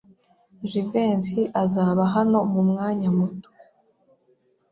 [0.69, 3.49] Jivency azaba hano mumwanya muto.